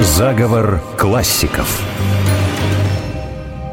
[0.00, 1.80] Заговор классиков.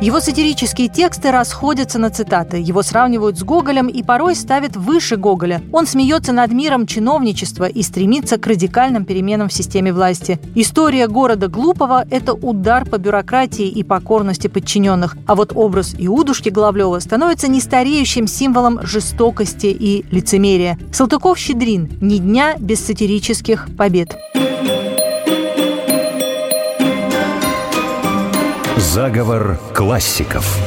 [0.02, 2.58] Его сатирические тексты расходятся на цитаты.
[2.58, 5.62] Его сравнивают с Гоголем и порой ставят выше Гоголя.
[5.72, 10.40] Он смеется над миром чиновничества и стремится к радикальным переменам в системе власти.
[10.56, 15.16] История города глупого– это удар по бюрократии и покорности подчиненных.
[15.28, 20.80] А вот образ Иудушки Головлева становится нестареющим символом жестокости и лицемерия.
[20.92, 24.18] Салтыков-Щедрин– ни дня без сатирических побед.
[28.92, 30.60] Заговор классиков.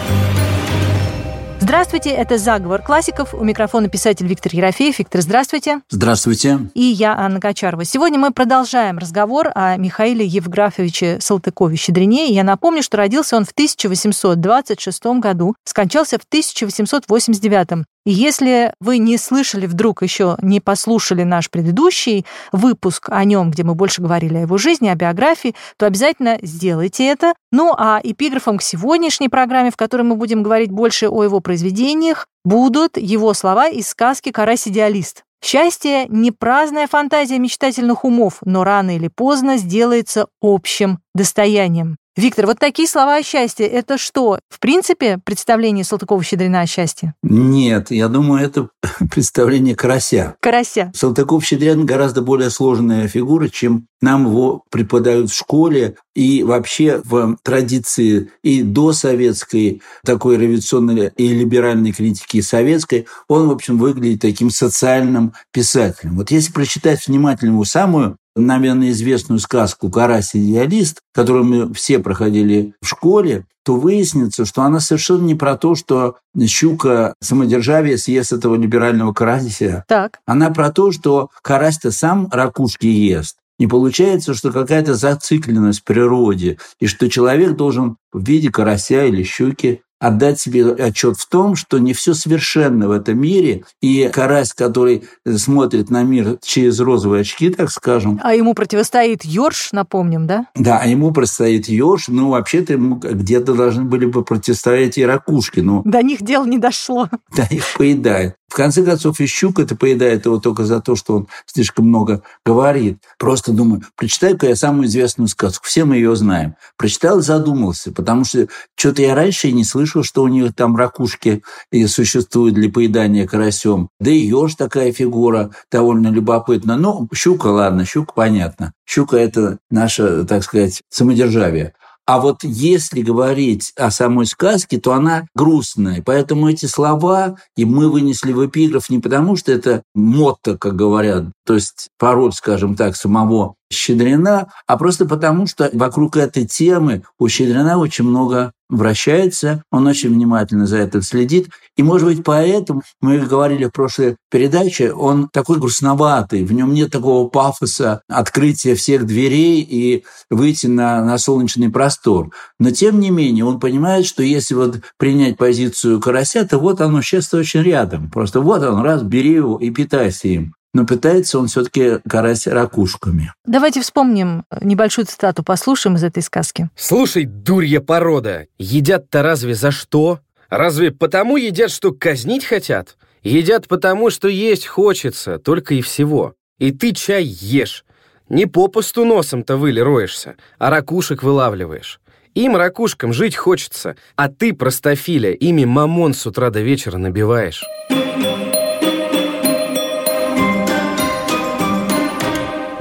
[1.60, 3.34] Здравствуйте, это «Заговор классиков».
[3.34, 4.98] У микрофона писатель Виктор Ерофеев.
[4.98, 5.82] Виктор, здравствуйте.
[5.90, 6.60] Здравствуйте.
[6.72, 7.84] И я, Анна Качарова.
[7.84, 12.32] Сегодня мы продолжаем разговор о Михаиле Евграфовиче Салтыкове-Щедрине.
[12.32, 17.84] Я напомню, что родился он в 1826 году, скончался в 1889.
[18.06, 23.74] Если вы не слышали вдруг еще, не послушали наш предыдущий выпуск о нем, где мы
[23.74, 27.32] больше говорили о его жизни, о биографии, то обязательно сделайте это.
[27.50, 32.26] Ну а эпиграфом к сегодняшней программе, в которой мы будем говорить больше о его произведениях,
[32.44, 35.22] будут его слова из сказки «Карась-идеалист».
[35.42, 41.96] Счастье– не праздная фантазия мечтательных умов, но рано или поздно сделается общим достоянием.
[42.16, 44.38] Виктор, вот такие слова о счастье, это что?
[44.48, 47.14] В принципе, представление Салтыкова-Щедрина о счастье?
[47.24, 48.68] Нет, я думаю, это
[49.10, 50.36] представление карася.
[50.38, 50.92] Карася.
[50.94, 58.30] Салтыков-Щедрин гораздо более сложная фигура, чем нам его преподают в школе и вообще в традиции
[58.44, 64.50] и до советской такой революционной и либеральной критики и советской, он, в общем, выглядит таким
[64.50, 66.16] социальным писателем.
[66.16, 72.74] Вот если прочитать внимательно его самую наверное, известную сказку «Карась идеалист», которую мы все проходили
[72.80, 78.56] в школе, то выяснится, что она совершенно не про то, что щука самодержавие съест этого
[78.56, 79.84] либерального карася.
[79.88, 80.18] Так.
[80.26, 83.36] Она про то, что карась-то сам ракушки ест.
[83.58, 89.22] Не получается, что какая-то зацикленность в природе, и что человек должен в виде карася или
[89.22, 94.52] щуки отдать себе отчет в том, что не все совершенно в этом мире, и карась,
[94.52, 95.04] который
[95.36, 98.20] смотрит на мир через розовые очки, так скажем.
[98.22, 100.46] А ему противостоит Йорш, напомним, да?
[100.54, 105.60] Да, а ему противостоит Йорш, ну, вообще-то ему где-то должны были бы противостоять и ракушки,
[105.60, 105.82] но...
[105.84, 107.08] До них дело не дошло.
[107.36, 108.36] Да, их поедает.
[108.54, 112.22] В конце концов, и щука это поедает его только за то, что он слишком много
[112.46, 112.98] говорит.
[113.18, 115.66] Просто думаю, прочитаю-ка я самую известную сказку.
[115.66, 116.54] Все мы ее знаем.
[116.76, 120.76] Прочитал и задумался, потому что что-то я раньше и не слышал, что у них там
[120.76, 123.88] ракушки и существуют для поедания карасем.
[123.98, 126.76] Да и еж такая фигура довольно любопытна.
[126.76, 128.72] Ну, щука, ладно, щука понятно.
[128.86, 131.72] Щука– это наше, так сказать, самодержавие.
[132.06, 136.02] А вот если говорить о самой сказке, то она грустная.
[136.04, 141.26] Поэтому эти слова и мы вынесли в эпиграф не потому, что это мотто, как говорят,
[141.46, 147.28] то есть пароль, скажем так, самого Щедрина, а просто потому, что вокруг этой темы у
[147.28, 151.48] Щедрина очень много вращается, он очень внимательно за этим следит.
[151.76, 156.90] И, может быть, поэтому, мы говорили в прошлой передаче, он такой грустноватый, в нем нет
[156.90, 162.30] такого пафоса открытия всех дверей и выйти на, на солнечный простор.
[162.58, 167.02] Но, тем не менее, он понимает, что если вот принять позицию карася, то вот оно
[167.02, 168.10] счастье очень рядом.
[168.10, 173.32] Просто вот он, раз, бери его и питайся им но пытается он все-таки карась ракушками.
[173.46, 176.68] Давайте вспомним небольшую цитату, послушаем из этой сказки.
[176.76, 180.20] «Слушай, дурья порода, едят-то разве за что?
[180.50, 182.98] Разве потому едят, что казнить хотят?
[183.22, 186.34] Едят потому, что есть хочется, только и всего.
[186.58, 187.84] И ты чай ешь.
[188.28, 192.00] Не попусту носом-то выли роешься, а ракушек вылавливаешь.
[192.34, 197.62] Им, ракушкам, жить хочется, а ты, простофиля, ими мамон с утра до вечера набиваешь».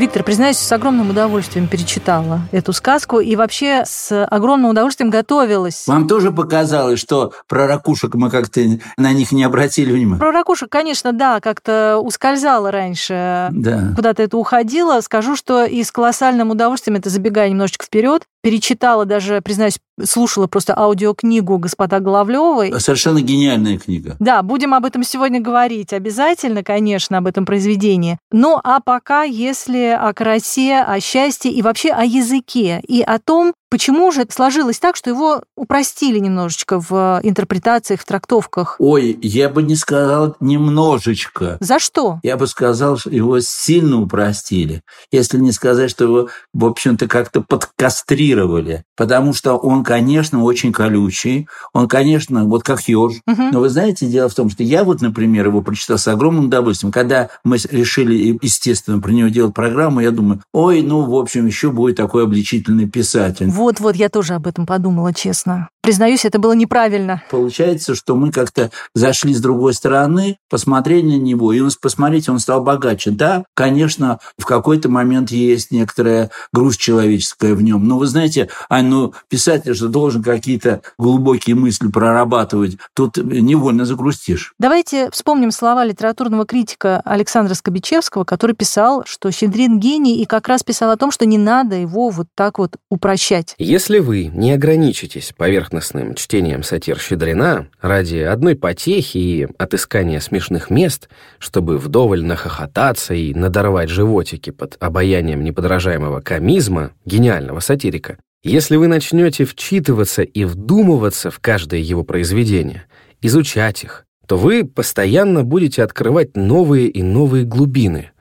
[0.03, 5.87] Виктор, признаюсь, с огромным удовольствием перечитала эту сказку и вообще с огромным удовольствием готовилась.
[5.87, 8.59] Вам тоже показалось, что про ракушек мы как-то
[8.97, 10.19] на них не обратили внимания?
[10.19, 13.47] Про ракушек, конечно, да, как-то ускользало раньше.
[13.53, 13.93] Да.
[13.95, 14.99] Куда-то это уходило.
[14.99, 20.77] Скажу, что и с колоссальным удовольствием, это забегая немножечко вперед, перечитала даже, признаюсь, слушала просто
[20.77, 22.77] аудиокнигу господа Головлевой.
[22.79, 24.17] Совершенно гениальная книга.
[24.19, 28.19] Да, будем об этом сегодня говорить обязательно, конечно, об этом произведении.
[28.31, 33.53] Ну, а пока, если о красе, о счастье и вообще о языке и о том,
[33.73, 38.75] Почему же сложилось так, что его упростили немножечко в интерпретациях, в трактовках?
[38.77, 41.57] Ой, я бы не сказал немножечко.
[41.59, 42.19] За что?
[42.21, 44.83] Я бы сказал, что его сильно упростили.
[45.11, 48.83] Если не сказать, что его, в общем-то, как-то подкастрировали.
[48.95, 51.47] Потому что он, конечно, очень колючий.
[51.73, 53.21] Он, конечно, вот как еж.
[53.25, 53.41] Угу.
[53.53, 56.91] Но вы знаете, дело в том, что я вот, например, его прочитал с огромным удовольствием.
[56.91, 61.71] Когда мы решили, естественно, про него делать программу, я думаю, ой, ну, в общем, еще
[61.71, 63.49] будет такой обличительный писатель.
[63.63, 65.69] Вот-вот, я тоже об этом подумала, честно.
[65.81, 67.23] Признаюсь, это было неправильно.
[67.29, 72.39] Получается, что мы как-то зашли с другой стороны, посмотрели на него, и он, посмотрите, он
[72.39, 73.11] стал богаче.
[73.11, 77.85] Да, конечно, в какой-то момент есть некоторая грусть человеческая в нем.
[77.85, 82.77] Но вы знаете, Ань, ну, писатель же должен какие-то глубокие мысли прорабатывать.
[82.93, 84.53] Тут невольно загрустишь.
[84.59, 90.63] Давайте вспомним слова литературного критика Александра Скобичевского, который писал, что Щедрин гений, и как раз
[90.63, 93.52] писал о том, что не надо его вот так вот упрощать.
[93.59, 101.07] Если вы не ограничитесь поверхностным чтением сатир Щедрина ради одной потехи и отыскания смешных мест,
[101.37, 109.45] чтобы вдоволь нахохотаться и надорвать животики под обаянием неподражаемого комизма гениального сатирика, если вы начнете
[109.45, 112.85] вчитываться и вдумываться в каждое его произведение,
[113.21, 118.12] изучать их, то вы постоянно будете открывать новые и новые глубины,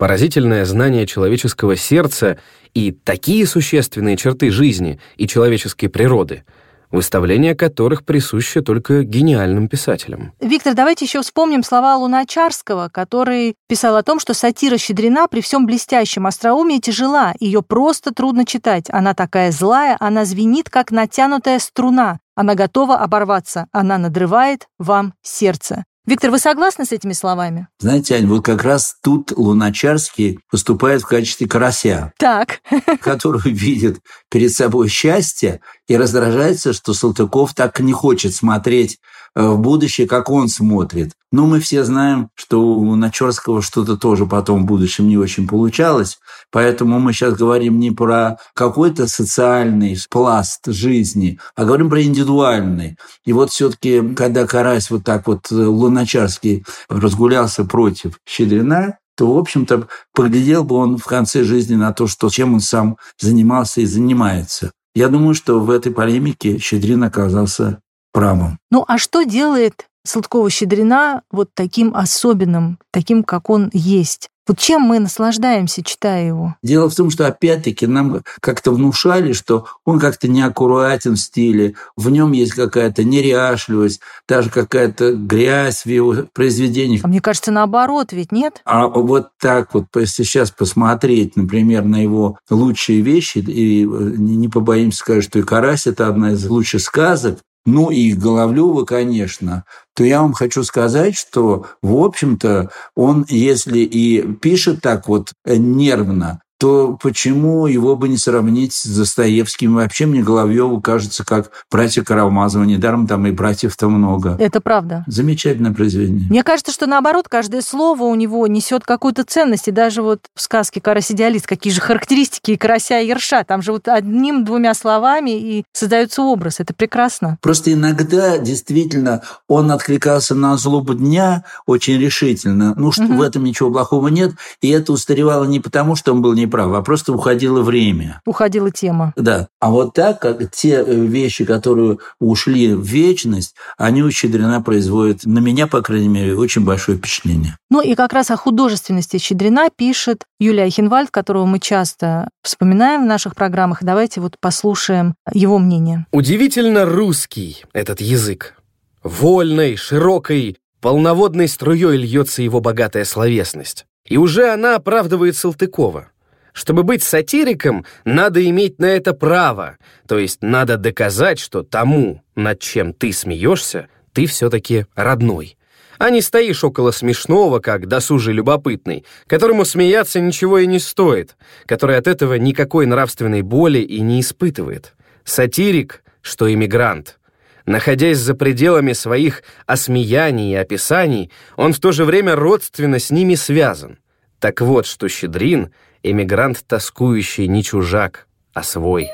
[0.00, 2.38] поразительное знание человеческого сердца
[2.72, 6.42] и такие существенные черты жизни и человеческой природы,
[6.90, 10.32] выставление которых присуще только гениальным писателям.
[10.40, 15.66] Виктор, давайте еще вспомним слова Луначарского, который писал о том, что сатира Щедрина при всем
[15.66, 18.86] блестящем остроумии тяжела, ее просто трудно читать.
[18.88, 22.20] Она такая злая, она звенит, как натянутая струна.
[22.34, 25.84] Она готова оборваться, она надрывает вам сердце.
[26.06, 27.68] Виктор, вы согласны с этими словами?
[27.78, 32.12] Знаете, Ань, вот как раз тут Луначарский выступает в качестве карася.
[32.16, 32.62] Так.
[33.02, 34.00] Который видит
[34.30, 38.98] перед собой счастье и раздражается, что Салтыков так не хочет смотреть
[39.34, 41.12] в будущее, как он смотрит.
[41.32, 46.18] Но мы все знаем, что у Начерского что-то тоже потом в будущем не очень получалось.
[46.50, 52.96] Поэтому мы сейчас говорим не про какой-то социальный пласт жизни, а говорим про индивидуальный.
[53.24, 59.38] И вот все-таки, когда Карась вот так вот э, Луначарский разгулялся против Щедрина, то, в
[59.38, 63.86] общем-то, поглядел бы он в конце жизни на то, что, чем он сам занимался и
[63.86, 64.72] занимается.
[64.94, 67.80] Я думаю, что в этой полемике Щедрин оказался
[68.12, 68.58] правым.
[68.70, 74.28] Ну а что делает Салтыкова-Щедрина вот таким особенным, таким, как он есть?
[74.48, 76.56] Вот чем мы наслаждаемся, читая его?
[76.60, 82.10] Дело в том, что опять-таки нам как-то внушали, что он как-то неаккуратен в стиле, в
[82.10, 87.04] нем есть какая-то неряшливость, даже какая-то грязь в его произведениях.
[87.04, 88.60] А мне кажется, наоборот, ведь нет?
[88.64, 94.98] А вот так вот, если сейчас посмотреть, например, на его лучшие вещи, и не побоимся
[94.98, 99.64] сказать, что и «Карась»— это одна из лучших сказок, ну и Головлева, конечно,
[99.94, 106.40] то я вам хочу сказать, что, в общем-то, он, если и пишет так вот нервно,
[106.60, 109.76] то почему его бы не сравнить с Достоевским?
[109.76, 112.66] Вообще мне Головьеву кажется, как братья Карамазовы.
[112.66, 114.36] Недаром там и братьев-то много.
[114.38, 115.02] Это правда.
[115.06, 116.26] Замечательное произведение.
[116.28, 119.68] Мне кажется, что наоборот, каждое слово у него несет какую-то ценность.
[119.68, 123.42] И даже вот в сказке «Карась идеалист» какие же характеристики и карася, и ерша.
[123.44, 126.60] Там же вот одним-двумя словами и создается образ.
[126.60, 127.38] Это прекрасно.
[127.40, 132.74] Просто иногда действительно он откликался на злобу дня очень решительно.
[132.76, 133.14] Ну, что угу.
[133.14, 134.32] в этом ничего плохого нет.
[134.60, 138.20] И это устаревало не потому, что он был не прав, а просто уходило время.
[138.26, 139.12] Уходила тема.
[139.16, 139.48] Да.
[139.60, 145.24] А вот так, как те э, вещи, которые ушли в вечность, они у Щедрина производят,
[145.24, 147.56] на меня, по крайней мере, очень большое впечатление.
[147.70, 153.06] Ну и как раз о художественности Щедрина пишет Юлия Хинвальд, которого мы часто вспоминаем в
[153.06, 153.82] наших программах.
[153.82, 156.06] Давайте вот послушаем его мнение.
[156.12, 158.54] Удивительно русский этот язык.
[159.02, 163.86] Вольной, широкой, полноводной струей льется его богатая словесность.
[164.06, 166.08] И уже она оправдывает Салтыкова.
[166.52, 169.78] Чтобы быть сатириком, надо иметь на это право,
[170.08, 175.56] то есть надо доказать, что тому, над чем ты смеешься, ты все-таки родной.
[175.98, 181.98] А не стоишь около смешного, как досужий любопытный, которому смеяться ничего и не стоит, который
[181.98, 184.94] от этого никакой нравственной боли и не испытывает.
[185.24, 187.18] Сатирик, что иммигрант.
[187.66, 193.34] Находясь за пределами своих осмеяний и описаний, он в то же время родственно с ними
[193.34, 193.98] связан.
[194.40, 195.70] Так вот, что Щедрин—
[196.02, 199.10] эмигрант тоскующий не чужак, а свой.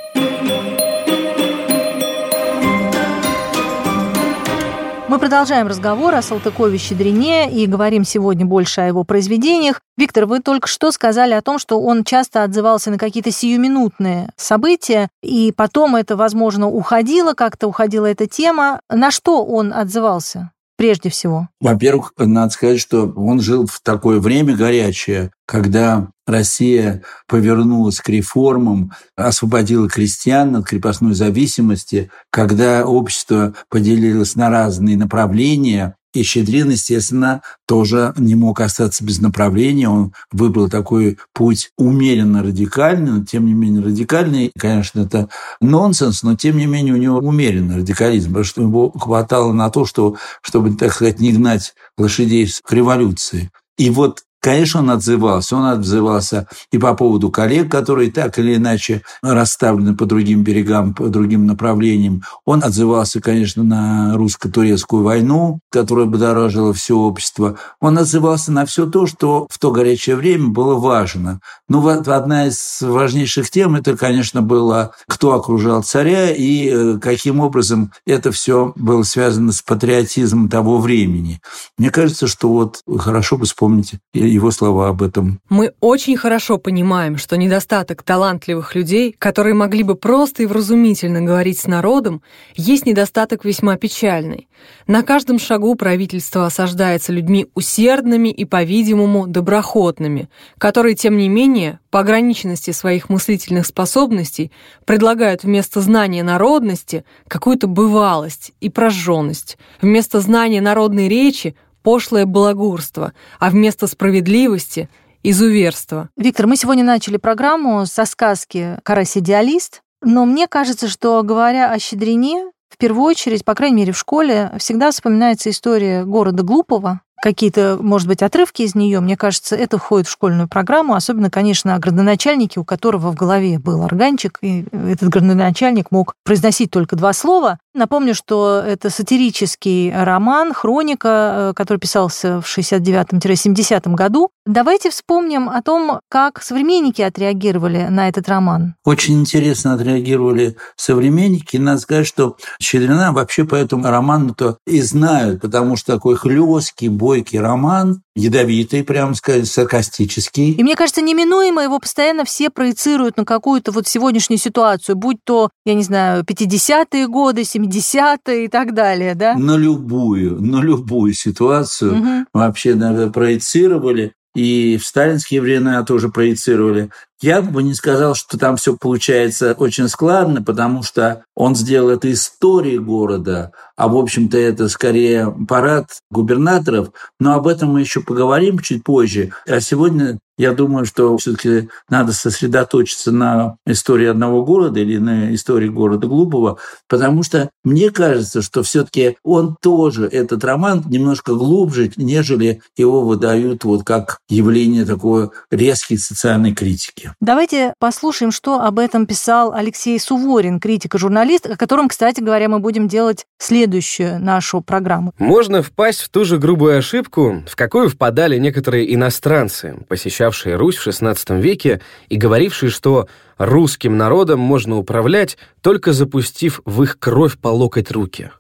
[5.09, 9.81] Мы продолжаем разговор о Салтыкове-Щедрине и говорим сегодня больше о его произведениях.
[9.97, 15.09] Виктор, вы только что сказали о том, что он часто отзывался на какие-то сиюминутные события,
[15.23, 18.81] и потом это, возможно, уходило, как-то уходила эта тема.
[18.91, 20.51] На что он отзывался?
[20.77, 21.49] Прежде всего?
[21.61, 28.93] Во-первых, надо сказать, что он жил в такое время горячее, когда Россия повернулась к реформам,
[29.17, 38.15] освободила крестьян от крепостной зависимости, когда общество поделилось на разные направления, и Щедрин, естественно, тоже
[38.17, 39.89] не мог остаться без направления.
[39.89, 44.53] Он выбрал такой путь умеренно радикальный, но тем не менее радикальный.
[44.59, 45.29] Конечно, это
[45.61, 49.85] нонсенс, но тем не менее у него умеренный радикализм, потому что его хватало на то,
[49.85, 53.51] что, чтобы, так сказать, не гнать лошадей к революции.
[53.79, 55.57] И вот Конечно, он отзывался.
[55.57, 61.09] Он отзывался и по поводу коллег, которые так или иначе расставлены по другим берегам, по
[61.09, 62.23] другим направлениям.
[62.45, 67.59] Он отзывался, конечно, на русско-турецкую войну, которая будоражила все общество.
[67.81, 71.41] Он отзывался на все то, что в то горячее время было важно.
[71.69, 77.41] Ну, вот одна из важнейших тем, это, конечно, было, кто окружал царя и э, каким
[77.41, 81.41] образом это все было связано с патриотизмом того времени.
[81.77, 83.95] Мне кажется, что вот хорошо бы вспомнить
[84.37, 85.41] его слова об этом.
[85.49, 91.59] Мы очень хорошо понимаем, что недостаток талантливых людей, которые могли бы просто и вразумительно говорить
[91.59, 92.23] с народом,
[92.55, 94.49] есть недостаток весьма печальный.
[94.87, 100.29] На каждом шагу правительство осаждается людьми усердными и, по-видимому, доброхотными,
[100.59, 104.53] которые, тем не менее, по ограниченности своих мыслительных способностей
[104.85, 113.49] предлагают вместо знания народности какую-то бывалость и прожженность, вместо знания народной речи пошлое балагурство, а
[113.49, 114.89] вместо справедливости–
[115.23, 116.09] изуверство.
[116.17, 122.51] Виктор, мы сегодня начали программу со сказки «Карась-идеалист», но мне кажется, что, говоря о Щедрине,
[122.69, 128.09] в первую очередь, по крайней мере, в школе, всегда вспоминается история города Глупого, какие-то, может
[128.09, 132.61] быть, отрывки из нее, мне кажется, это входит в школьную программу, особенно, конечно, о градоначальнике,
[132.61, 137.59] у которого в голове был органчик, и этот градоначальник мог произносить только два слова.
[137.75, 144.31] Напомню, что это сатирический роман, хроника, э, который писался в 69-70 году.
[144.47, 148.77] Давайте вспомним о том, как современники отреагировали на этот роман.
[148.85, 151.59] Очень интересно отреагировали современники.
[151.59, 157.39] Надо сказать, что Щедрина вообще по этому роману-то и знают, потому что такой хлесткий, бойкий
[157.39, 160.51] роман, ядовитый, прям сказать, саркастический.
[160.51, 165.51] И мне кажется, неминуемо его постоянно все проецируют на какую-то вот сегодняшнюю ситуацию, будь то,
[165.65, 169.37] я не знаю, 50-е годы, 70-е и так далее, да?
[169.37, 172.27] На любую, на любую ситуацию угу.
[172.35, 174.13] вообще наверное, проецировали.
[174.35, 176.91] И в сталинские времена тоже проецировали.
[177.23, 182.13] Я бы не сказал, что там все получается очень складно, потому что он сделал это
[182.13, 188.59] историей города, а в общем-то это скорее парад губернаторов, но об этом мы еще поговорим
[188.59, 189.33] чуть позже.
[189.47, 195.69] А сегодня я думаю, что все-таки надо сосредоточиться на истории одного города или на истории
[195.69, 196.59] города Глупого,
[196.89, 203.65] потому что мне кажется, что все-таки он тоже, этот роман, немножко глубже, нежели его выдают
[203.65, 207.06] вот как явление такой резкой социальной критики.
[207.21, 212.49] Давайте послушаем, что об этом писал Алексей Суворин, критик и журналист, о котором, кстати говоря,
[212.49, 215.13] мы будем делать следующую нашу программу.
[215.19, 220.87] Можно впасть в ту же грубую ошибку, в какую впадали некоторые иностранцы, посещавшие Русь в
[220.87, 223.09] XVI веке и говорившие, что
[223.39, 228.31] русским народом можно управлять, только запустив в их кровь по локоть руки.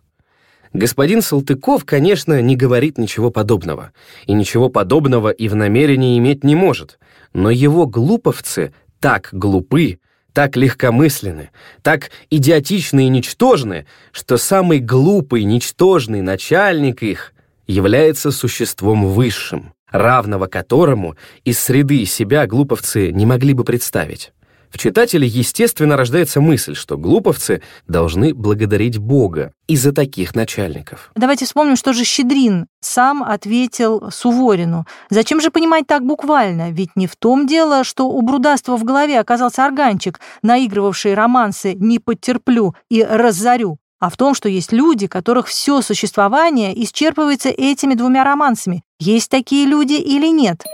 [0.76, 3.92] Господин Салтыков, конечно, не говорит ничего подобного.
[4.26, 6.98] И ничего подобного и в намерении иметь не может.
[7.32, 10.00] Но его глуповцы так глупы,
[10.34, 11.48] так легкомысленны,
[11.80, 17.32] так идиотичны и ничтожны, что самый глупый, ничтожный начальник их
[17.66, 21.16] является существом высшим, равного которому
[21.46, 24.34] из среды себя глуповцы не могли бы представить.
[24.76, 31.10] В читателе, естественно, рождается мысль, что глуповцы должны благодарить Бога из-за таких начальников.
[31.14, 34.84] Давайте вспомним, что же Щедрин сам ответил Суворину.
[35.08, 36.72] Зачем же понимать так буквально?
[36.72, 41.98] Ведь не в том дело, что у Брудастого в голове оказался органчик, наигрывавший романсы «Не
[41.98, 48.24] потерплю» и «Разорю», а в том, что есть люди, которых все существование исчерпывается этими двумя
[48.24, 48.82] романсами.
[49.00, 50.64] Есть такие люди или нет?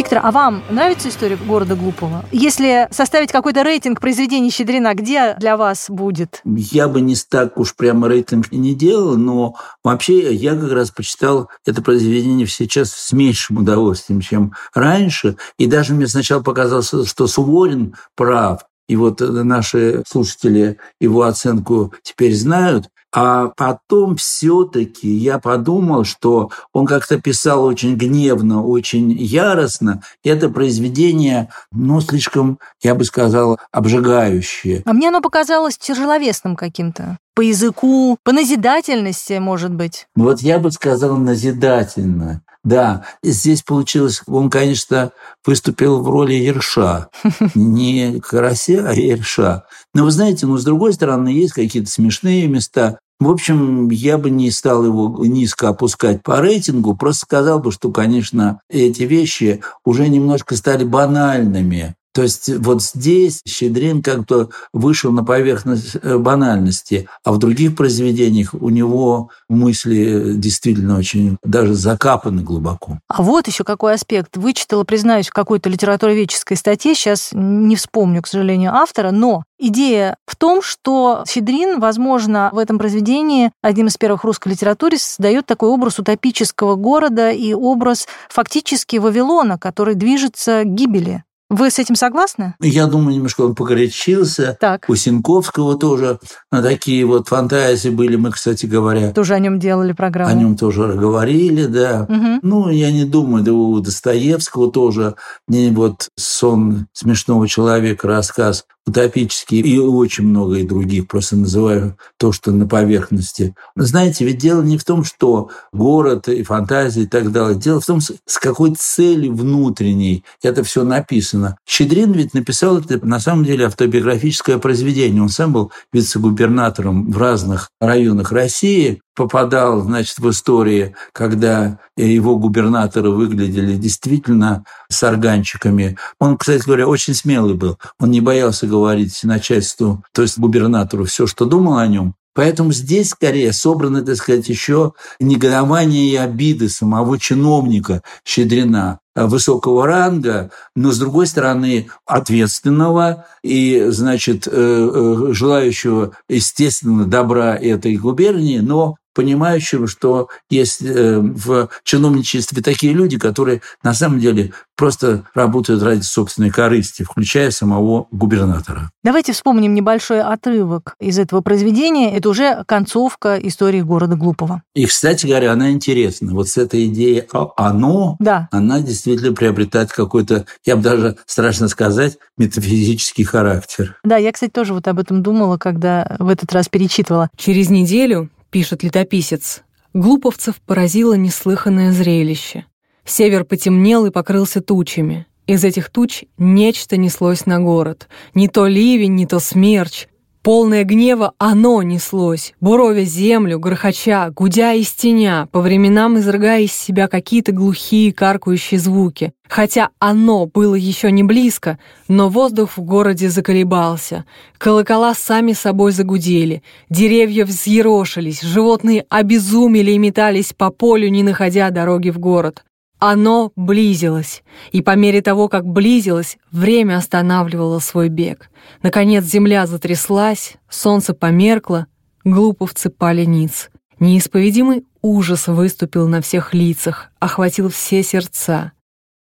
[0.00, 2.24] Виктор, а вам нравится история города Глупого?
[2.32, 6.40] Если составить какой-то рейтинг произведений Щедрина, где для вас будет?
[6.46, 11.50] Я бы не так уж прямо рейтинг не делал, но вообще я как раз почитал
[11.66, 15.36] это произведение сейчас с меньшим удовольствием, чем раньше.
[15.58, 22.34] И даже мне сначала показалось, что Суворин прав, и вот наши слушатели его оценку теперь
[22.34, 22.88] знают.
[23.12, 30.02] А потом все-таки я подумал, что он как-то писал очень гневно, очень яростно.
[30.24, 34.82] Это произведение, ну, слишком, я бы сказал, обжигающее.
[34.84, 37.16] А мне оно показалось тяжеловесным каким-то.
[37.36, 40.06] По языку, по назидательности, может быть.
[40.16, 42.42] Вот я бы сказал назидательно.
[42.62, 45.12] Да, здесь получилось, он, конечно,
[45.46, 47.08] выступил в роли Ерша.
[47.54, 49.64] Не Карася, а Ерша.
[49.94, 52.98] Но вы знаете, ну, с другой стороны, есть какие-то смешные места.
[53.18, 57.90] В общем, я бы не стал его низко опускать по рейтингу, просто сказал бы, что,
[57.90, 61.94] конечно, эти вещи уже немножко стали банальными.
[62.12, 68.52] То есть вот здесь Щедрин как-то вышел на поверхность э, банальности, а в других произведениях
[68.54, 72.98] у него мысли действительно очень даже закапаны глубоко.
[73.08, 74.36] А вот еще какой аспект.
[74.36, 80.34] Вычитала, признаюсь, в какой-то литературоведческой статье, сейчас не вспомню, к сожалению, автора, но идея в
[80.34, 85.98] том, что Щедрин, возможно, в этом произведении одним из первых русской литературе создает такой образ
[85.98, 91.22] утопического города и образ фактически Вавилона, который движется к гибели.
[91.50, 92.54] Вы с этим согласны?
[92.60, 94.56] Я думаю, немножко он погорячился.
[94.60, 94.84] Так.
[94.88, 96.20] У Синковского тоже
[96.52, 98.14] на такие вот фантазии были.
[98.14, 99.10] Мы, кстати говоря...
[99.10, 100.30] Тоже о нем делали программу.
[100.30, 102.06] О нем тоже говорили, да.
[102.08, 102.38] Угу.
[102.42, 105.16] Ну, я не думаю, да у Достоевского тоже
[105.48, 112.32] не вот сон смешного человека, рассказ утопические и очень много и других, просто называю то,
[112.32, 113.54] что на поверхности.
[113.76, 117.58] Знаете, ведь дело не в том, что город и фантазия и так далее.
[117.58, 121.56] Дело в том, с какой целью внутренней это все написано.
[121.66, 125.22] Щедрин ведь написал это на самом деле автобиографическое произведение.
[125.22, 133.10] Он сам был вице-губернатором в разных районах России, попадал, значит, в истории, когда его губернаторы
[133.10, 135.96] выглядели действительно с органчиками.
[136.18, 137.78] Он, кстати говоря, очень смелый был.
[137.98, 142.14] Он не боялся говорить начальству, то есть губернатору, все, что думал о нем.
[142.40, 150.50] Поэтому здесь скорее собраны, так сказать, еще негодование и обиды самого чиновника Щедрина высокого ранга,
[150.74, 158.96] но, с другой стороны, ответственного и, значит, э, э, желающего, естественно, добра этой губернии, но
[159.20, 166.00] понимающего, что есть э, в чиновничестве такие люди, которые на самом деле просто работают ради
[166.00, 168.90] собственной корысти, включая самого губернатора.
[169.04, 172.16] Давайте вспомним небольшой отрывок из этого произведения.
[172.16, 174.62] Это уже концовка истории города Глупого.
[174.74, 176.32] И, кстати говоря, она интересна.
[176.32, 177.24] Вот с этой идеей
[177.58, 178.48] «оно», да.
[178.50, 183.98] она действительно приобретает какой-то, я бы даже страшно сказать, метафизический характер.
[184.02, 187.28] Да, я, кстати, тоже вот об этом думала, когда в этот раз перечитывала.
[187.36, 189.62] Через неделю пишет летописец,
[189.94, 192.66] глуповцев поразило неслыханное зрелище.
[193.04, 195.26] Север потемнел и покрылся тучами.
[195.46, 198.08] Из этих туч нечто неслось на город.
[198.34, 200.06] Не то ливень, не то смерч.
[200.42, 207.08] Полное гнева оно неслось, буровя землю, грохоча, гудя и стеня, по временам изрыгая из себя
[207.08, 209.34] какие-то глухие каркающие звуки.
[209.46, 214.24] Хотя оно было еще не близко, но воздух в городе заколебался.
[214.56, 222.08] Колокола сами собой загудели, деревья взъерошились, животные обезумели и метались по полю, не находя дороги
[222.08, 222.64] в город.
[223.00, 228.50] Оно близилось, и по мере того, как близилось, время останавливало свой бег.
[228.82, 231.86] Наконец земля затряслась, солнце померкло,
[232.24, 233.70] глуповцы пали ниц.
[234.00, 238.72] Неисповедимый ужас выступил на всех лицах, охватил все сердца.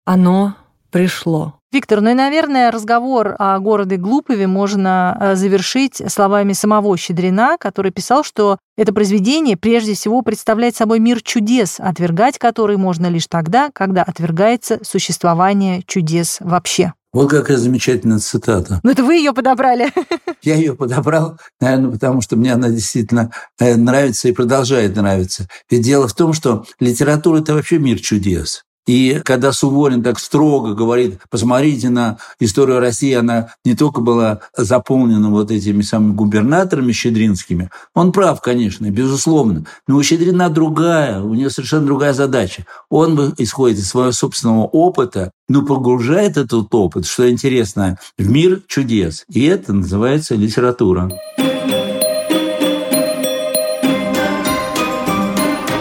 [0.03, 0.55] Оно
[0.91, 1.58] пришло.
[1.71, 7.91] Виктор, ну и, наверное, разговор о городе Глупове можно э, завершить словами самого Щедрина, который
[7.91, 13.69] писал, что это произведение прежде всего представляет собой мир чудес, отвергать который можно лишь тогда,
[13.71, 16.93] когда отвергается существование чудес вообще.
[17.13, 18.79] Вот какая замечательная цитата.
[18.81, 19.91] Ну это вы ее подобрали.
[20.41, 25.47] Я ее подобрал, наверное, потому что мне она действительно э, нравится и продолжает нравиться.
[25.69, 28.63] Ведь дело в том, что литература– это вообще мир чудес.
[28.87, 35.29] И когда Суворин так строго говорит, посмотрите на историю России, она не только была заполнена
[35.29, 41.49] вот этими самыми губернаторами щедринскими, он прав, конечно, безусловно, но у Щедрина другая, у него
[41.49, 42.65] совершенно другая задача.
[42.89, 49.25] Он исходит из своего собственного опыта, но погружает этот опыт, что интересно, в мир чудес.
[49.29, 51.11] И это называется литература.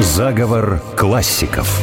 [0.00, 1.80] Заговор классиков.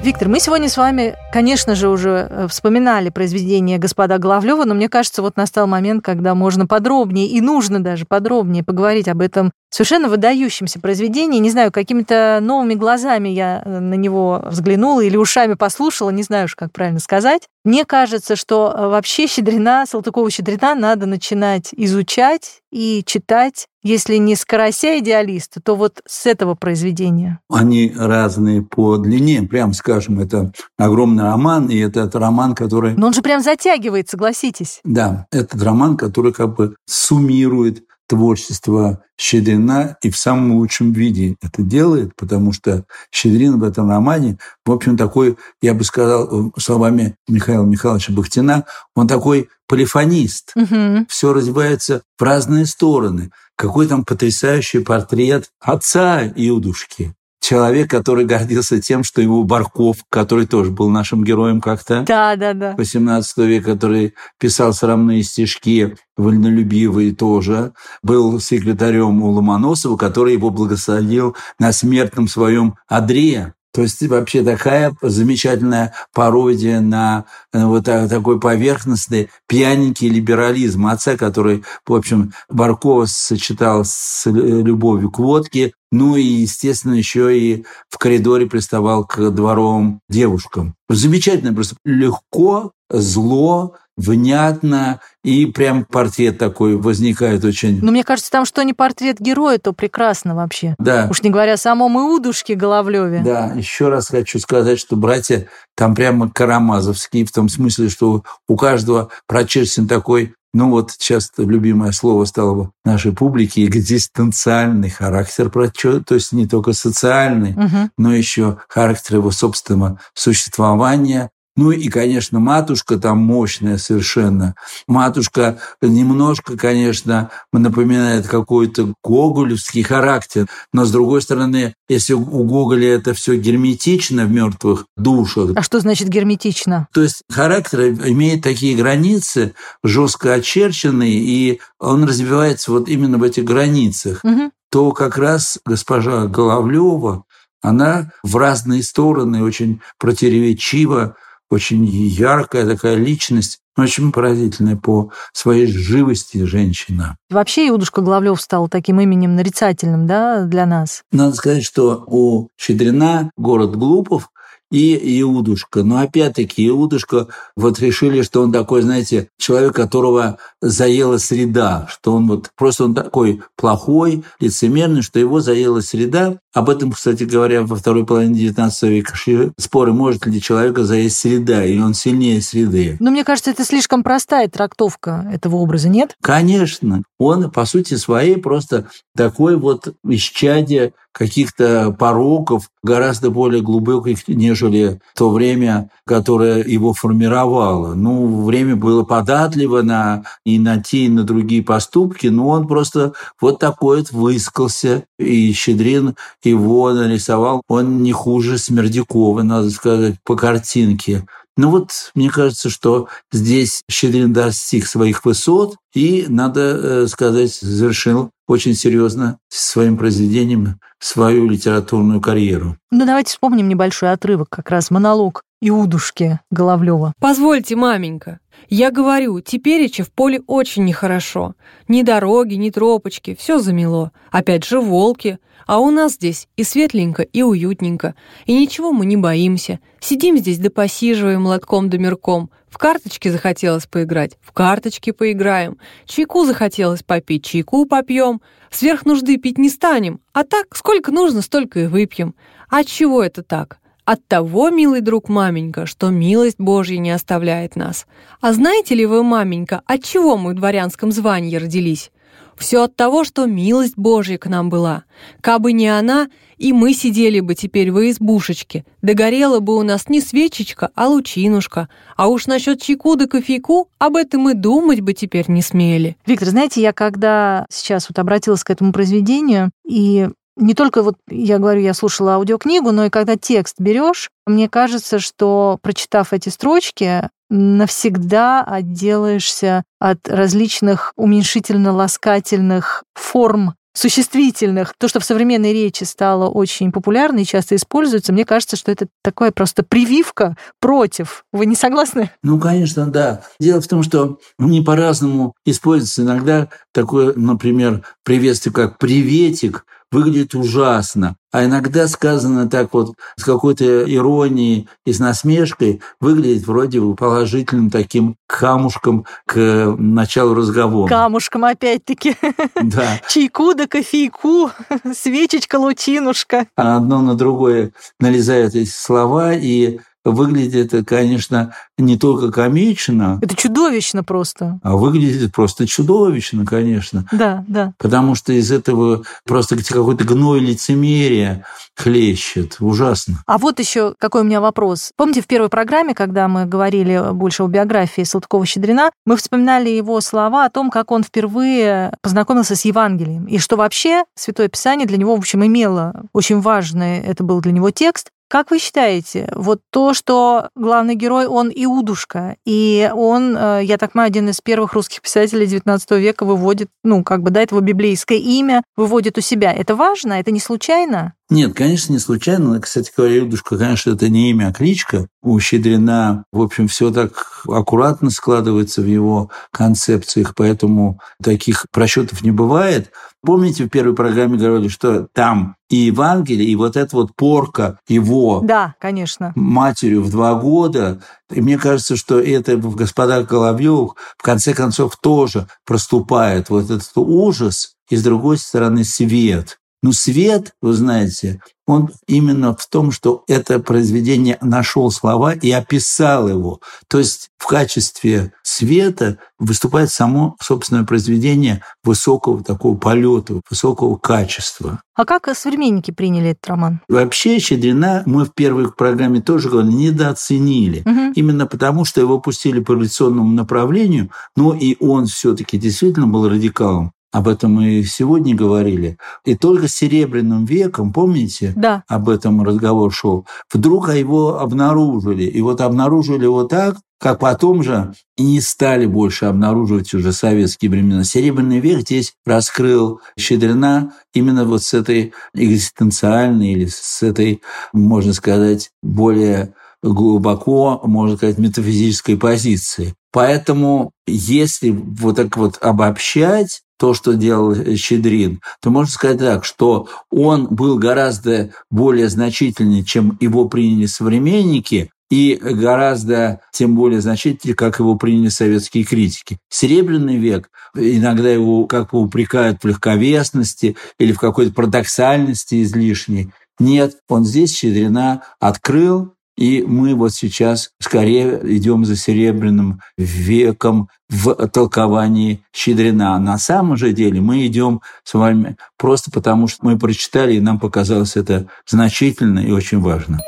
[0.00, 4.88] Виктор, мы сегодня с вами, конечно же, уже э, вспоминали произведение господа Головлева, но мне
[4.88, 10.08] кажется, вот настал момент, когда можно подробнее и нужно даже подробнее поговорить об этом совершенно
[10.08, 11.40] выдающемся произведении.
[11.40, 16.44] Не знаю, какими-то новыми глазами я э, на него взглянула или ушами послушала, не знаю
[16.44, 17.48] уж, как правильно сказать.
[17.64, 24.44] Мне кажется, что э, вообще Щедрина, Салтыкова-Щедрина надо начинать изучать и читать, если не с
[24.44, 27.40] «Карася идеалиста», то вот с этого произведения.
[27.50, 32.94] Они разные по длине, прям скажем, это огромный роман, и этот роман, который...
[32.94, 34.80] Но он же прям затягивает, согласитесь.
[34.84, 41.62] Да, этот роман, который как бы суммирует творчество Щедрина и в самом лучшем виде это
[41.62, 47.64] делает, потому что Щедрин в этом романе, в общем, такой, я бы сказал, словами Михаила
[47.64, 48.64] Михайловича Бахтина,
[48.96, 50.52] он такой полифонист.
[50.56, 51.06] Угу.
[51.08, 53.30] Все развивается в разные стороны.
[53.56, 57.14] Какой там потрясающий портрет отца Иудушки
[57.48, 62.04] человек, который гордился тем, что его Барков, который тоже был нашим героем как-то.
[62.06, 62.74] Да, да, да.
[62.76, 71.36] 18 века, который писал срамные стишки, вольнолюбивый тоже, был секретарем у Ломоносова, который его благословил
[71.58, 73.54] на смертном своем одре.
[73.72, 81.64] То есть вообще такая замечательная пародия на э, вот такой поверхностный пьяненький либерализм отца, который,
[81.86, 88.46] в общем, Баркова сочетал с любовью к водке, ну и, естественно, еще и в коридоре
[88.46, 90.74] приставал к дворовым девушкам.
[90.88, 97.80] Замечательно, просто легко, зло, внятно, и прям портрет такой возникает очень...
[97.82, 100.76] Ну, мне кажется, там что не портрет героя, то прекрасно вообще.
[100.78, 101.08] Да.
[101.10, 103.22] Уж не говоря о самом Иудушке Головлеве.
[103.24, 108.56] Да, еще раз хочу сказать, что братья там прямо карамазовские, в том смысле, что у
[108.56, 116.14] каждого прочерчен такой ну вот часто любимое слово стало бы нашей публики экзистенциальный характер то
[116.14, 117.90] есть не только социальный, угу.
[117.98, 124.54] но еще характер его собственного существования, ну и, конечно, матушка там мощная совершенно.
[124.86, 133.12] Матушка немножко, конечно, напоминает какой-то гоголевский характер, но с другой стороны, если у Гоголя это
[133.12, 135.50] все герметично в мертвых душах.
[135.56, 136.86] А что значит герметично?
[136.94, 143.42] То есть характер имеет такие границы, жестко очерченные, и он развивается вот именно в этих
[143.42, 144.20] границах.
[144.22, 144.52] Угу.
[144.70, 147.24] То как раз госпожа Головлева,
[147.62, 151.16] она в разные стороны очень противоречиво
[151.50, 157.16] очень яркая такая личность, очень поразительная по своей живости женщина.
[157.30, 161.02] Вообще Иудушка Главлев стал таким именем нарицательным да, для нас.
[161.12, 164.30] Надо сказать, что у Щедрина город Глупов
[164.70, 165.82] и Иудушка.
[165.82, 172.28] Но опять-таки Иудушка вот решили, что он такой, знаете, человек, которого заела среда, что он
[172.28, 176.38] вот просто он такой плохой, лицемерный, что его заела среда.
[176.58, 181.18] Об этом, кстати говоря, во второй половине XIX века шли споры, может ли человека заесть
[181.18, 182.96] среда, и он сильнее среды.
[182.98, 186.16] Но мне кажется, это слишком простая трактовка этого образа, нет?
[186.20, 187.04] Конечно.
[187.16, 195.30] Он, по сути своей, просто такой вот исчадие каких-то пороков, гораздо более глубоких, нежели то
[195.30, 197.94] время, которое его формировало.
[197.94, 203.14] Ну, время было податливо на и на те, и на другие поступки, но он просто
[203.40, 206.14] вот такой вот выискался, и Щедрин
[206.48, 207.62] его нарисовал.
[207.68, 211.26] Он не хуже Смердякова, надо сказать, по картинке.
[211.56, 218.30] Ну вот, мне кажется, что здесь Щедрин достиг своих высот и, надо э, сказать, завершил
[218.46, 222.76] очень серьезно своим произведением свою литературную карьеру.
[222.90, 227.12] Ну, давайте вспомним небольшой отрывок, как раз монолог Иудушки Головлева.
[227.18, 231.54] Позвольте, маменька, я говорю, тепереча в поле очень нехорошо.
[231.88, 234.12] Ни дороги, ни тропочки, все замело.
[234.30, 235.38] Опять же волки.
[235.66, 238.14] А у нас здесь и светленько, и уютненько.
[238.46, 239.80] И ничего мы не боимся.
[240.00, 242.50] Сидим здесь да посиживаем лотком да мерком.
[242.68, 245.78] В карточки захотелось поиграть, в карточки поиграем.
[246.06, 248.40] Чайку захотелось попить, чайку попьем.
[248.70, 250.20] Сверх нужды пить не станем.
[250.32, 252.34] А так, сколько нужно, столько и выпьем.
[252.70, 253.78] А чего это так?
[254.08, 258.06] От того, милый друг маменька, что милость Божья не оставляет нас.
[258.40, 262.10] А знаете ли вы, маменька, от чего мы в дворянском звании родились?
[262.56, 265.04] Все от того, что милость Божья к нам была.
[265.42, 268.86] Кабы не она, и мы сидели бы теперь в избушечке.
[269.02, 271.90] Догорела бы у нас не свечечка, а лучинушка.
[272.16, 276.16] А уж насчет чайку да кофейку, об этом и думать бы теперь не смели.
[276.24, 281.58] Виктор, знаете, я когда сейчас вот обратилась к этому произведению, и не только вот я
[281.58, 287.28] говорю, я слушала аудиокнигу, но и когда текст берешь, мне кажется, что прочитав эти строчки,
[287.48, 297.40] навсегда отделаешься от различных уменьшительно-ласкательных форм существительных, то, что в современной речи стало очень популярно
[297.40, 301.44] и часто используется, мне кажется, что это такая просто прививка против.
[301.52, 302.30] Вы не согласны?
[302.42, 303.42] Ну, конечно, да.
[303.58, 306.22] Дело в том, что не по-разному используется.
[306.22, 311.36] Иногда такое, например, приветствие, как «приветик», выглядит ужасно.
[311.50, 317.90] А иногда сказано так вот с какой-то иронией и с насмешкой, выглядит вроде бы положительным
[317.90, 321.08] таким камушком к началу разговора.
[321.08, 322.36] Камушком опять-таки.
[322.82, 323.20] Да.
[323.28, 324.70] Чайку да кофейку,
[325.14, 326.66] свечечка, лучинушка.
[326.76, 329.98] А одно на другое налезают эти слова, и
[330.30, 333.38] выглядит это, конечно, не только комично.
[333.42, 334.78] Это чудовищно просто.
[334.82, 337.26] А выглядит просто чудовищно, конечно.
[337.32, 337.92] Да, да.
[337.98, 341.64] Потому что из этого просто какой-то гной лицемерия
[341.96, 342.76] хлещет.
[342.80, 343.42] Ужасно.
[343.46, 345.10] А вот еще какой у меня вопрос.
[345.16, 350.64] Помните, в первой программе, когда мы говорили больше о биографии Салтыкова-Щедрина, мы вспоминали его слова
[350.64, 355.34] о том, как он впервые познакомился с Евангелием, и что вообще Святое Писание для него,
[355.34, 360.14] в общем, имело очень важный, это был для него текст, как вы считаете, вот то,
[360.14, 365.20] что главный герой, он Иудушка, и он, э, я так понимаю, один из первых русских
[365.20, 369.72] писателей XIX века выводит, ну, как бы, да, его библейское имя выводит у себя.
[369.72, 370.34] Это важно?
[370.34, 371.34] Это не случайно?
[371.50, 372.78] Нет, конечно, не случайно.
[372.78, 375.28] Кстати говоря, Иудушка, конечно, это не имя, а кличка.
[375.42, 382.50] У Щедрина, в общем, все так аккуратно складывается в его концепциях, поэтому таких просчетов не
[382.50, 383.12] бывает.
[383.42, 388.60] Помните, в первой программе говорили, что там и Евангелие, и вот эта вот порка его
[388.62, 389.52] да, конечно.
[389.54, 391.22] матерью в два года.
[391.50, 397.10] И мне кажется, что это в «Господах Головлевых» в конце концов тоже проступает вот этот
[397.14, 399.77] ужас, и с другой стороны свет.
[400.02, 406.48] Но свет, вы знаете, он именно в том, что это произведение нашел слова и описал
[406.48, 406.80] его.
[407.08, 415.00] То есть в качестве света выступает само собственное произведение высокого такого полета, высокого качества.
[415.14, 417.00] А как современники приняли этот роман?
[417.08, 421.00] Вообще Щедрина мы в первой программе тоже говорили, недооценили.
[421.00, 421.32] Угу.
[421.34, 427.12] Именно потому, что его пустили по революционному направлению, но и он все-таки действительно был радикалом.
[427.30, 429.18] Об этом мы сегодня говорили.
[429.44, 432.02] И только Серебряным веком, помните, да.
[432.08, 435.44] об этом разговор шел, вдруг его обнаружили.
[435.44, 440.90] И вот обнаружили его так, как потом же и не стали больше обнаруживать уже советские
[440.90, 441.24] времена.
[441.24, 447.60] Серебряный век здесь раскрыл Щедрина именно вот с этой экзистенциальной или с этой,
[447.92, 453.14] можно сказать, более глубоко, можно сказать, метафизической позиции.
[453.32, 460.08] Поэтому, если вот так вот обобщать, то, что делал Щедрин, то можно сказать так, что
[460.30, 467.98] он был гораздо более значительный, чем его приняли современники, и гораздо, тем более значительнее, как
[467.98, 469.58] его приняли советские критики.
[469.68, 476.50] Серебряный век, иногда его как бы упрекают в легковесности или в какой-то парадоксальности излишней.
[476.78, 484.54] Нет, он здесь Щедрина открыл, и мы вот сейчас скорее идем за серебряным веком в
[484.68, 486.38] толковании Щедрина.
[486.38, 490.78] На самом же деле мы идем с вами просто потому, что мы прочитали, и нам
[490.78, 493.40] показалось это значительно и очень важно.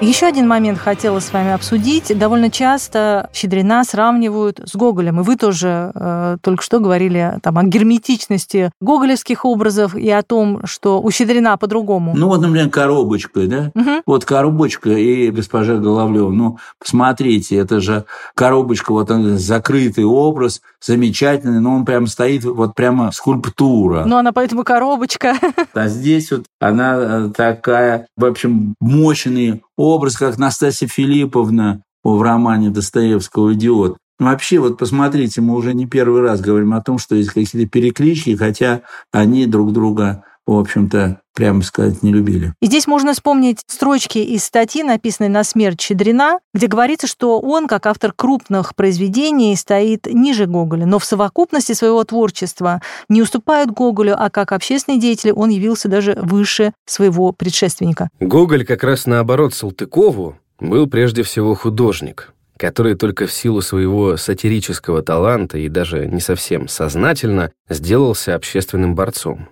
[0.00, 2.16] Еще один момент хотела с вами обсудить.
[2.18, 5.20] Довольно часто Щедрина сравнивают с Гоголем.
[5.20, 10.64] И вы тоже э, только что говорили там, о герметичности гоголевских образов и о том,
[10.64, 12.14] что у Щедрина по-другому.
[12.16, 13.72] Ну вот, например, коробочка, да?
[13.74, 14.02] Угу.
[14.06, 16.30] Вот коробочка и госпожа Головлева.
[16.30, 22.74] Ну, посмотрите, это же коробочка, вот он, закрытый образ, замечательный, но он прям стоит, вот
[22.74, 24.04] прямо скульптура.
[24.06, 25.34] Ну, она поэтому коробочка.
[25.74, 32.70] А здесь вот она э, такая, в общем, мощный образ, как Настасья Филипповна в романе
[32.70, 33.96] Достоевского «Идиот».
[34.18, 38.36] Вообще, вот посмотрите, мы уже не первый раз говорим о том, что есть какие-то переклички,
[38.36, 40.24] хотя они друг друга
[40.56, 42.52] в общем-то, прямо сказать, не любили.
[42.60, 47.68] И здесь можно вспомнить строчки из статьи, написанной на смерть Щедрина, где говорится, что он,
[47.68, 54.14] как автор крупных произведений, стоит ниже Гоголя, но в совокупности своего творчества не уступает Гоголю,
[54.18, 58.08] а как общественный деятель он явился даже выше своего предшественника.
[58.20, 65.02] Гоголь как раз наоборот Салтыкову был прежде всего художник, который только в силу своего сатирического
[65.02, 69.48] таланта и даже не совсем сознательно сделался общественным борцом.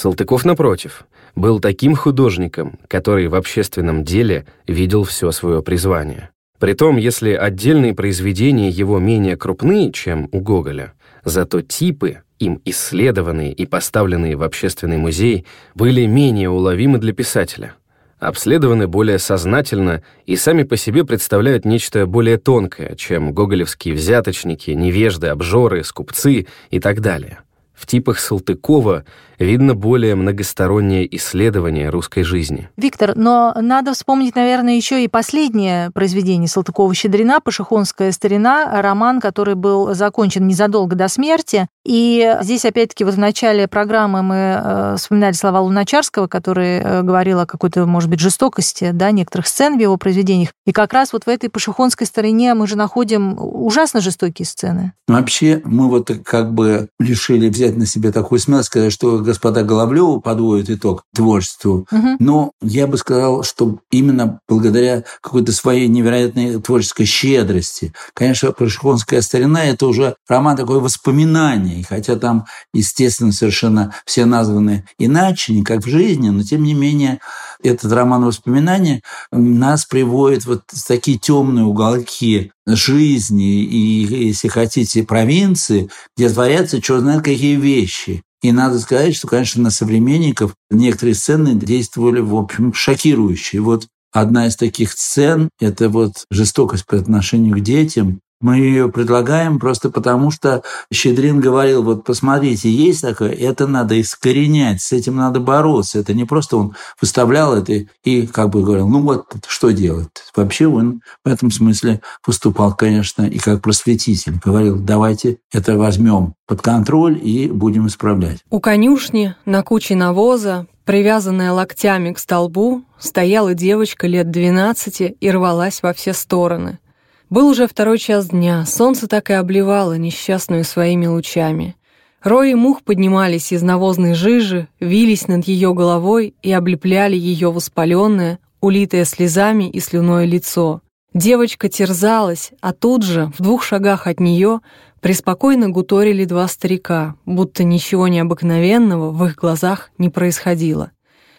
[0.00, 1.04] Салтыков, напротив,
[1.36, 6.30] был таким художником, который в общественном деле видел все свое призвание.
[6.58, 13.66] Притом, если отдельные произведения его менее крупны, чем у Гоголя, зато типы, им исследованные и
[13.66, 17.74] поставленные в общественный музей, были менее уловимы для писателя,
[18.18, 25.26] обследованы более сознательно и сами по себе представляют нечто более тонкое, чем гоголевские взяточники, невежды,
[25.26, 27.40] обжоры, скупцы и так далее–
[27.80, 29.04] В типах Салтыкова
[29.38, 32.68] видно более многостороннее исследование русской жизни.
[32.76, 39.94] Виктор, но надо вспомнить, наверное, еще и последнее произведение Салтыкова-Щедрина «Пашихонская старина», роман, который был
[39.94, 41.68] закончен незадолго до смерти.
[41.84, 47.40] И здесь, опять-таки, вот в начале программы мы э, вспоминали слова Луначарского, который э, говорил
[47.40, 50.50] о какой-то, может быть, жестокости да, некоторых сцен в его произведениях.
[50.66, 54.92] И как раз вот в этой Пашихонской старине мы же находим ужасно жестокие сцены.
[55.08, 60.20] Вообще, мы вот как бы решили взять на себе такую смелость, сказать, что господа Головлеву
[60.20, 61.86] подводят итог творчеству.
[61.90, 62.16] Угу.
[62.18, 67.92] Но я бы сказал, что именно благодаря какой-то своей невероятной творческой щедрости.
[68.12, 71.69] Конечно, «Пашихонская старина»— это уже роман такое воспоминание.
[71.78, 76.74] И хотя там, естественно, совершенно все названы иначе, не как в жизни, но тем не
[76.74, 77.20] менее
[77.62, 85.90] этот роман воспоминания нас приводит вот в такие темные уголки жизни и, если хотите, провинции,
[86.16, 88.22] где творятся черт знает какие вещи.
[88.42, 93.60] И надо сказать, что, конечно, на современников некоторые сцены действовали, в общем, шокирующие.
[93.60, 99.58] Вот одна из таких сцен– это вот жестокость по отношению к детям, мы ее предлагаем
[99.58, 105.40] просто потому, что Щедрин говорил, вот посмотрите, есть такое, это надо искоренять, с этим надо
[105.40, 105.98] бороться.
[105.98, 110.08] Это не просто он выставлял это и как бы говорил, ну вот что делать.
[110.34, 114.40] Вообще он в этом смысле выступал, конечно, и как просветитель.
[114.42, 118.38] Говорил, давайте это возьмем под контроль и будем исправлять.
[118.50, 125.82] У конюшни на куче навоза, привязанная локтями к столбу, стояла девочка лет 12 и рвалась
[125.82, 126.78] во все стороны–
[127.30, 131.76] был уже второй час дня, солнце так и обливало несчастную своими лучами.
[132.22, 139.04] Рои мух поднимались из навозной жижи, вились над ее головой и облепляли ее воспаленное, улитое
[139.06, 140.82] слезами и слюной лицо.
[141.14, 144.60] Девочка терзалась, а тут же, в двух шагах от нее,
[145.00, 150.90] преспокойно гуторили два старика, будто ничего необыкновенного в их глазах не происходило.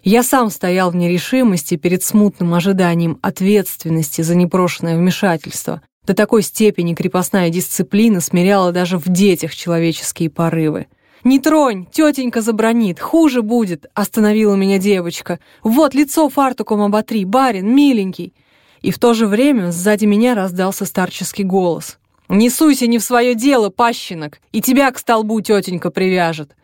[0.04, 5.84] Я сам стоял в нерешимости перед смутным ожиданием ответственности за непрошенное вмешательство.
[6.08, 10.88] До такой степени крепостная дисциплина смиряла даже в детях человеческие порывы.
[11.24, 15.40] «Не тронь, тетенька забронит, хуже будет»,— остановила меня девочка.
[15.62, 18.34] «Вот лицо фартуком оботри, барин, миленький».
[18.82, 22.00] И в то же время сзади меня раздался старческий голос.
[22.28, 26.56] «Не суйся не в свое дело, пащенок, и тебя к столбу тетенька привяжет».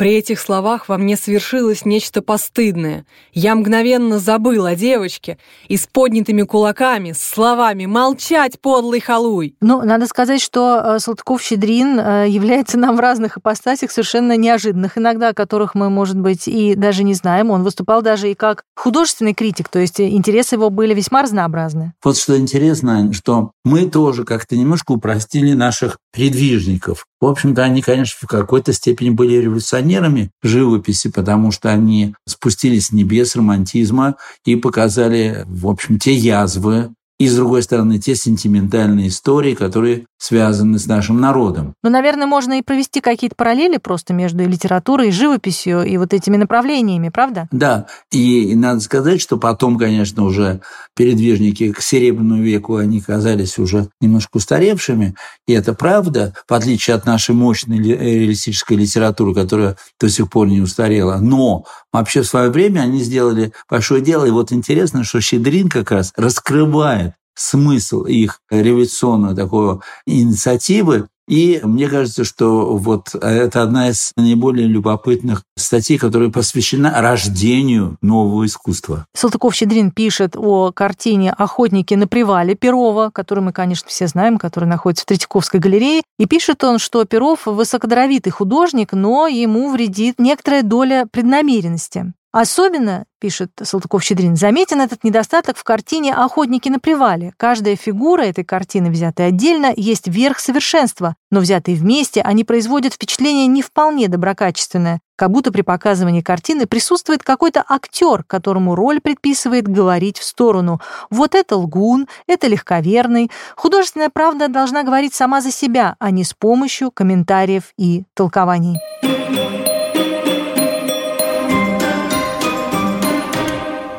[0.00, 3.04] При этих словах во мне свершилось нечто постыдное.
[3.34, 5.36] Я мгновенно забыл о девочке
[5.68, 12.00] и с поднятыми кулаками, с словами «Молчать, подлый халуй!» Ну, надо сказать, что э, Салтыков-Щедрин
[12.00, 16.74] э, является нам в разных ипостасях совершенно неожиданных, иногда о которых мы, может быть, и
[16.76, 17.50] даже не знаем.
[17.50, 21.92] Он выступал даже и как художественный критик, то есть интересы его были весьма разнообразны.
[22.02, 27.04] Вот что интересно, что мы тоже как-то немножко упростили наших передвижников.
[27.20, 29.46] В общем-то, они, конечно, в какой-то степени были
[29.90, 36.90] революционерами живописи, потому что они спустились с небес романтизма и показали, в общем, те язвы,
[37.20, 41.74] и, с другой стороны, те сентиментальные истории, которые связаны с нашим народом.
[41.82, 46.38] Ну, наверное, можно и провести какие-то параллели просто между литературой и живописью и вот этими
[46.38, 47.46] направлениями, правда?
[47.52, 50.62] Да, и, и надо сказать, что потом, конечно, уже
[50.96, 55.14] передвижники к Серебряному веку, они казались уже немножко устаревшими,
[55.46, 60.62] и это правда, в отличие от нашей мощной реалистической литературы, которая до сих пор не
[60.62, 61.18] устарела.
[61.18, 65.90] Но вообще в свое время они сделали большое дело, и вот интересно, что Щедрин как
[65.90, 71.08] раз раскрывает смысл их революционной такой инициативы.
[71.28, 78.46] И мне кажется, что вот это одна из наиболее любопытных статей, которая посвящена рождению нового
[78.46, 79.06] искусства.
[79.14, 85.04] Салтыков-Щедрин пишет о картине «Охотники на привале» Перова, который мы, конечно, все знаем, который находится
[85.04, 86.02] в Третьяковской галерее.
[86.18, 92.12] И пишет он, что Перов высокодоровитый художник, но ему вредит некоторая доля преднамеренности.
[92.32, 97.32] Особенно, пишет Салтыков-Щедрин, заметен этот недостаток в картине «Охотники на привале».
[97.36, 103.48] Каждая фигура этой картины, взятая отдельно, есть верх совершенства, но взятые вместе они производят впечатление
[103.48, 110.18] не вполне доброкачественное, как будто при показывании картины присутствует какой-то актер, которому роль предписывает говорить
[110.18, 110.80] в сторону.
[111.10, 113.28] Вот это лгун, это легковерный.
[113.56, 118.78] Художественная правда должна говорить сама за себя, а не с помощью комментариев и толкований.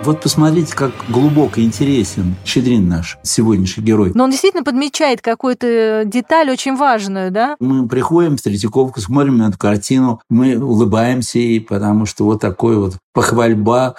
[0.04, 4.12] Вот посмотрите, как глубоко интересен Щедрин наш, сегодняшний герой.
[4.16, 7.56] Но он действительно подмечает какую-то деталь очень важную, да?
[7.60, 12.78] Мы приходим в Третьяковку, смотрим на эту картину, мы улыбаемся ей, потому что вот такой
[12.78, 13.96] вот похвальба,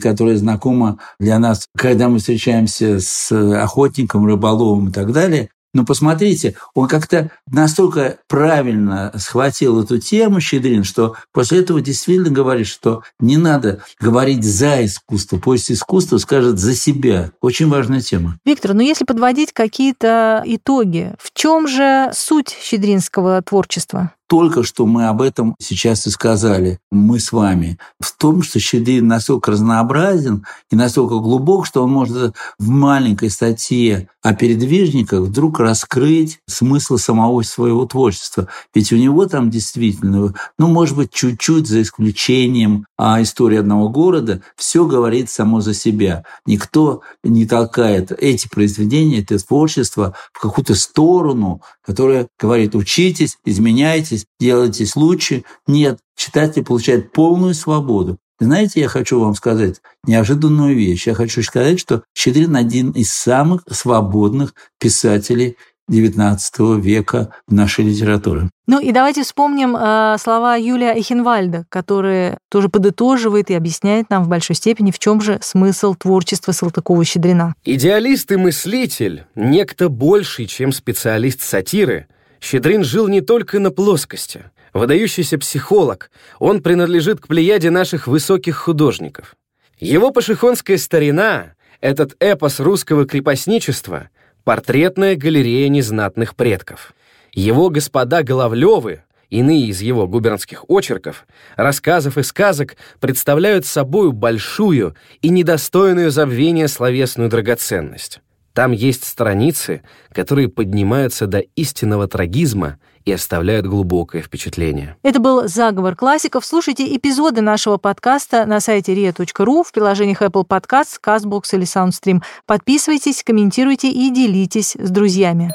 [0.00, 6.54] которая знакома для нас, когда мы встречаемся с охотником, рыболовом и так далее, Но посмотрите,
[6.74, 13.38] он как-то настолько правильно схватил эту тему, Щедрин, что после этого действительно говорит, что не
[13.38, 17.32] надо говорить за искусство, пусть искусство скажет за себя.
[17.40, 18.38] Очень важная тема.
[18.44, 24.12] Виктор, ну если подводить какие-то итоги, в чем же суть щедринского творчества?
[24.32, 29.06] Только что мы об этом сейчас и сказали, мы с вами, в том, что Щедрин
[29.06, 36.38] настолько разнообразен и настолько глубок, что он может в маленькой статье о передвижниках вдруг раскрыть
[36.48, 38.48] смысл самого своего творчества.
[38.74, 44.42] Ведь у него там действительно, ну, может быть, чуть-чуть за исключением а истории одного города,
[44.56, 46.24] все говорит само за себя.
[46.46, 54.96] Никто не толкает эти произведения, это творчество в какую-то сторону, которая говорит, учитесь, изменяйтесь, делайтесь
[54.96, 55.44] лучше.
[55.66, 58.18] Нет, читатель получает полную свободу.
[58.40, 61.06] Знаете, я хочу вам сказать неожиданную вещь.
[61.06, 65.56] Я хочу сказать, что Щедрин один из самых свободных писателей
[65.90, 68.48] XIX века в нашей литературе.
[68.66, 74.28] Ну и давайте вспомним э, слова Юлия Эхенвальда, который тоже подытоживает и объясняет нам в
[74.28, 77.54] большой степени, в чем же смысл творчества Салтыкова-Щедрина.
[77.64, 82.06] Идеалист и мыслитель– некто больший, чем специалист сатиры–
[82.42, 84.50] Щедрин жил не только на плоскости.
[84.74, 89.36] Выдающийся психолог, он принадлежит к плеяде наших высоких художников.
[89.78, 94.08] Его пашихонская старина, этот эпос русского крепостничества,
[94.44, 96.94] портретная галерея незнатных предков.
[97.32, 105.28] Его господа Головлевы, иные из его губернских очерков, рассказов и сказок представляют собою большую и
[105.28, 108.20] недостойную забвения словесную драгоценность.
[108.54, 109.82] Там есть страницы,
[110.12, 114.96] которые поднимаются до истинного трагизма и оставляют глубокое впечатление.
[115.02, 116.44] Это был «Заговор классиков».
[116.44, 122.22] Слушайте эпизоды нашего подкаста на сайте ria.ru, в приложениях Apple Podcasts, CastBox или SoundStream.
[122.46, 125.52] Подписывайтесь, комментируйте и делитесь с друзьями.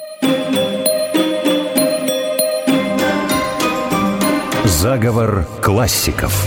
[4.66, 6.46] Заговор классиков.